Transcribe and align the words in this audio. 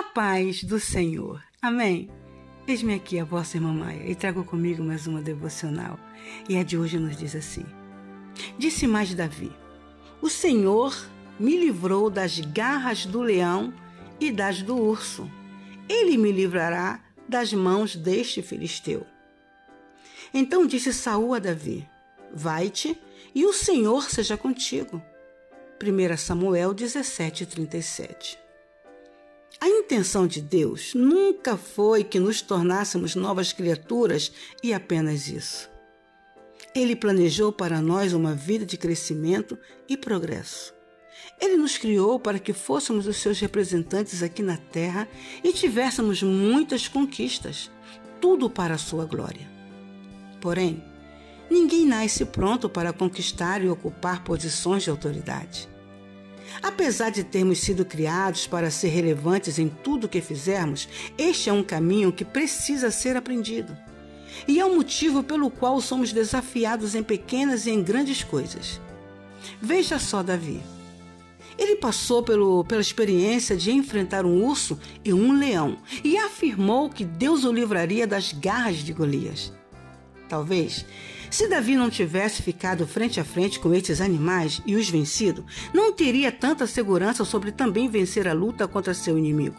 A 0.00 0.02
paz 0.02 0.64
do 0.64 0.80
Senhor. 0.80 1.44
Amém. 1.60 2.08
Eis-me 2.66 2.94
aqui 2.94 3.18
a 3.18 3.24
vossa 3.24 3.58
irmã 3.58 3.70
Maia 3.70 4.10
e 4.10 4.14
trago 4.14 4.42
comigo 4.42 4.82
mais 4.82 5.06
uma 5.06 5.20
devocional. 5.20 6.00
E 6.48 6.56
a 6.56 6.62
de 6.62 6.78
hoje 6.78 6.98
nos 6.98 7.18
diz 7.18 7.36
assim: 7.36 7.66
Disse 8.56 8.86
mais 8.86 9.12
Davi: 9.14 9.52
O 10.22 10.30
Senhor 10.30 10.96
me 11.38 11.54
livrou 11.54 12.08
das 12.08 12.40
garras 12.40 13.04
do 13.04 13.20
leão 13.20 13.74
e 14.18 14.32
das 14.32 14.62
do 14.62 14.74
urso. 14.74 15.30
Ele 15.86 16.16
me 16.16 16.32
livrará 16.32 17.04
das 17.28 17.52
mãos 17.52 17.94
deste 17.94 18.40
filisteu. 18.40 19.06
Então 20.32 20.66
disse 20.66 20.94
Saul 20.94 21.34
a 21.34 21.38
Davi: 21.38 21.86
Vai-te 22.32 22.98
e 23.34 23.44
o 23.44 23.52
Senhor 23.52 24.08
seja 24.08 24.38
contigo. 24.38 25.02
1 25.78 26.16
Samuel 26.16 26.74
17:37. 26.74 28.39
A 29.58 29.68
intenção 29.68 30.26
de 30.26 30.40
Deus 30.40 30.94
nunca 30.94 31.56
foi 31.56 32.04
que 32.04 32.20
nos 32.20 32.40
tornássemos 32.40 33.14
novas 33.14 33.52
criaturas 33.52 34.30
e 34.62 34.72
apenas 34.72 35.26
isso. 35.28 35.68
Ele 36.74 36.94
planejou 36.94 37.52
para 37.52 37.80
nós 37.80 38.12
uma 38.12 38.34
vida 38.34 38.64
de 38.64 38.76
crescimento 38.76 39.58
e 39.88 39.96
progresso. 39.96 40.72
Ele 41.40 41.56
nos 41.56 41.76
criou 41.76 42.20
para 42.20 42.38
que 42.38 42.52
fôssemos 42.52 43.06
os 43.06 43.16
seus 43.16 43.40
representantes 43.40 44.22
aqui 44.22 44.42
na 44.42 44.56
terra 44.56 45.08
e 45.42 45.52
tivéssemos 45.52 46.22
muitas 46.22 46.86
conquistas, 46.86 47.70
tudo 48.20 48.48
para 48.48 48.74
a 48.74 48.78
sua 48.78 49.04
glória. 49.04 49.50
Porém, 50.40 50.82
ninguém 51.50 51.86
nasce 51.86 52.24
pronto 52.24 52.68
para 52.68 52.92
conquistar 52.92 53.64
e 53.64 53.68
ocupar 53.68 54.22
posições 54.22 54.84
de 54.84 54.90
autoridade. 54.90 55.68
Apesar 56.62 57.10
de 57.10 57.24
termos 57.24 57.60
sido 57.60 57.84
criados 57.84 58.46
para 58.46 58.70
ser 58.70 58.88
relevantes 58.88 59.58
em 59.58 59.68
tudo 59.68 60.04
o 60.04 60.08
que 60.08 60.20
fizermos, 60.20 60.88
este 61.16 61.48
é 61.48 61.52
um 61.52 61.62
caminho 61.62 62.12
que 62.12 62.24
precisa 62.24 62.90
ser 62.90 63.16
aprendido. 63.16 63.76
E 64.46 64.60
é 64.60 64.64
o 64.64 64.74
motivo 64.74 65.22
pelo 65.22 65.50
qual 65.50 65.80
somos 65.80 66.12
desafiados 66.12 66.94
em 66.94 67.02
pequenas 67.02 67.66
e 67.66 67.70
em 67.70 67.82
grandes 67.82 68.22
coisas. 68.22 68.80
Veja 69.60 69.98
só 69.98 70.22
Davi. 70.22 70.60
Ele 71.58 71.76
passou 71.76 72.22
pelo, 72.22 72.64
pela 72.64 72.80
experiência 72.80 73.56
de 73.56 73.70
enfrentar 73.70 74.24
um 74.24 74.42
urso 74.42 74.78
e 75.04 75.12
um 75.12 75.32
leão 75.32 75.78
e 76.02 76.16
afirmou 76.16 76.88
que 76.88 77.04
Deus 77.04 77.44
o 77.44 77.52
livraria 77.52 78.06
das 78.06 78.32
garras 78.32 78.78
de 78.78 78.92
Golias. 78.92 79.52
Talvez, 80.28 80.86
se 81.30 81.46
Davi 81.46 81.76
não 81.76 81.88
tivesse 81.88 82.42
ficado 82.42 82.86
frente 82.86 83.20
a 83.20 83.24
frente 83.24 83.60
com 83.60 83.72
esses 83.72 84.00
animais 84.00 84.60
e 84.66 84.74
os 84.74 84.90
vencido, 84.90 85.46
não 85.72 85.92
teria 85.92 86.32
tanta 86.32 86.66
segurança 86.66 87.24
sobre 87.24 87.52
também 87.52 87.88
vencer 87.88 88.26
a 88.26 88.32
luta 88.32 88.66
contra 88.66 88.92
seu 88.92 89.16
inimigo. 89.16 89.56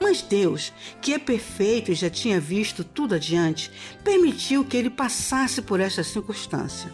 Mas 0.00 0.22
Deus, 0.22 0.72
que 1.00 1.14
é 1.14 1.18
perfeito 1.18 1.90
e 1.90 1.94
já 1.94 2.10
tinha 2.10 2.40
visto 2.40 2.84
tudo 2.84 3.14
adiante, 3.14 3.70
permitiu 4.04 4.64
que 4.64 4.76
ele 4.76 4.90
passasse 4.90 5.62
por 5.62 5.80
esta 5.80 6.04
circunstância. 6.04 6.92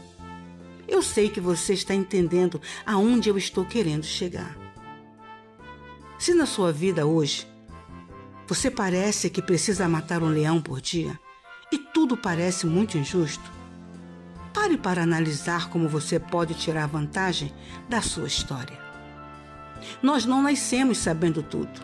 Eu 0.86 1.02
sei 1.02 1.28
que 1.28 1.40
você 1.40 1.74
está 1.74 1.94
entendendo 1.94 2.60
aonde 2.84 3.28
eu 3.28 3.38
estou 3.38 3.64
querendo 3.64 4.04
chegar. 4.04 4.56
Se 6.18 6.34
na 6.34 6.46
sua 6.46 6.72
vida 6.72 7.06
hoje 7.06 7.46
você 8.46 8.70
parece 8.70 9.30
que 9.30 9.40
precisa 9.40 9.88
matar 9.88 10.22
um 10.22 10.28
leão 10.28 10.60
por 10.60 10.80
dia 10.80 11.18
e 11.72 11.78
tudo 11.78 12.16
parece 12.16 12.66
muito 12.66 12.98
injusto, 12.98 13.50
pare 14.62 14.78
para 14.78 15.02
analisar 15.02 15.68
como 15.70 15.88
você 15.88 16.20
pode 16.20 16.54
tirar 16.54 16.86
vantagem 16.86 17.52
da 17.88 18.00
sua 18.00 18.28
história. 18.28 18.78
Nós 20.00 20.24
não 20.24 20.40
nascemos 20.40 20.98
sabendo 20.98 21.42
tudo, 21.42 21.80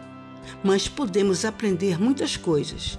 mas 0.63 0.87
podemos 0.87 1.45
aprender 1.45 2.01
muitas 2.01 2.37
coisas. 2.37 2.97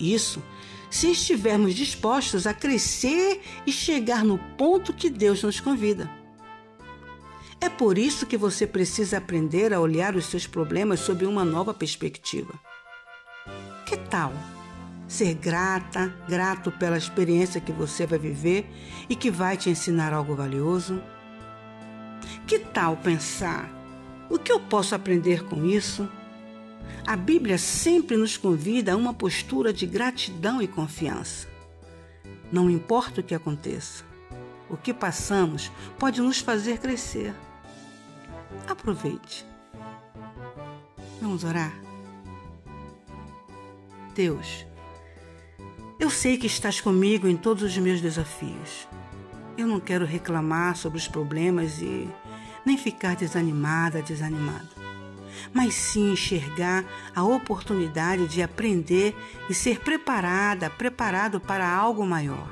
Isso 0.00 0.42
se 0.90 1.12
estivermos 1.12 1.76
dispostos 1.76 2.44
a 2.44 2.52
crescer 2.52 3.40
e 3.64 3.70
chegar 3.70 4.24
no 4.24 4.36
ponto 4.58 4.92
que 4.92 5.08
Deus 5.08 5.44
nos 5.44 5.60
convida. 5.60 6.10
É 7.60 7.68
por 7.68 7.96
isso 7.96 8.26
que 8.26 8.36
você 8.36 8.66
precisa 8.66 9.18
aprender 9.18 9.72
a 9.72 9.80
olhar 9.80 10.16
os 10.16 10.26
seus 10.26 10.44
problemas 10.44 10.98
sob 10.98 11.24
uma 11.24 11.44
nova 11.44 11.72
perspectiva. 11.72 12.52
Que 13.86 13.96
tal 13.96 14.32
ser 15.06 15.34
grata, 15.34 16.14
grato 16.28 16.70
pela 16.72 16.96
experiência 16.96 17.60
que 17.60 17.72
você 17.72 18.06
vai 18.06 18.18
viver 18.18 18.70
e 19.08 19.14
que 19.14 19.30
vai 19.30 19.56
te 19.56 19.70
ensinar 19.70 20.12
algo 20.12 20.34
valioso? 20.34 21.02
Que 22.46 22.58
tal 22.58 22.96
pensar: 22.96 23.70
o 24.30 24.38
que 24.38 24.52
eu 24.52 24.60
posso 24.60 24.94
aprender 24.94 25.44
com 25.44 25.64
isso? 25.64 26.08
A 27.06 27.16
Bíblia 27.16 27.58
sempre 27.58 28.16
nos 28.16 28.36
convida 28.36 28.92
a 28.92 28.96
uma 28.96 29.12
postura 29.12 29.72
de 29.72 29.86
gratidão 29.86 30.60
e 30.62 30.66
confiança. 30.66 31.46
Não 32.50 32.70
importa 32.70 33.20
o 33.20 33.24
que 33.24 33.34
aconteça, 33.34 34.04
o 34.70 34.76
que 34.76 34.94
passamos 34.94 35.70
pode 35.98 36.20
nos 36.20 36.38
fazer 36.38 36.78
crescer. 36.78 37.34
Aproveite. 38.66 39.44
Vamos 41.20 41.44
orar? 41.44 41.74
Deus, 44.14 44.64
eu 46.04 46.10
sei 46.10 46.36
que 46.36 46.46
estás 46.46 46.82
comigo 46.82 47.26
em 47.26 47.34
todos 47.34 47.62
os 47.62 47.78
meus 47.78 47.98
desafios. 47.98 48.86
Eu 49.56 49.66
não 49.66 49.80
quero 49.80 50.04
reclamar 50.04 50.76
sobre 50.76 50.98
os 50.98 51.08
problemas 51.08 51.80
e 51.80 52.06
nem 52.66 52.76
ficar 52.76 53.16
desanimada, 53.16 54.02
desanimado 54.02 54.68
mas 55.52 55.74
sim 55.74 56.12
enxergar 56.12 56.84
a 57.14 57.22
oportunidade 57.22 58.28
de 58.28 58.42
aprender 58.42 59.16
e 59.48 59.54
ser 59.54 59.80
preparada, 59.80 60.70
preparado 60.70 61.40
para 61.40 61.68
algo 61.68 62.06
maior. 62.06 62.48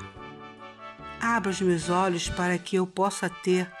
Abra 1.19 1.49
os 1.49 1.61
meus 1.61 1.89
olhos 1.89 2.29
para 2.29 2.57
que 2.57 2.75
eu 2.75 2.85
possa 2.85 3.29
ter 3.29 3.71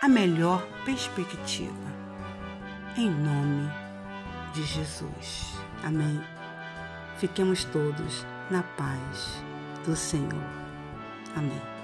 a 0.00 0.08
melhor 0.08 0.62
perspectiva. 0.84 1.72
Em 2.96 3.10
nome 3.10 3.70
de 4.54 4.62
Jesus. 4.62 5.54
Amém. 5.82 6.20
Fiquemos 7.18 7.64
todos 7.64 8.24
na 8.50 8.62
paz 8.76 9.42
do 9.86 9.94
Senhor. 9.94 10.44
Amém. 11.36 11.79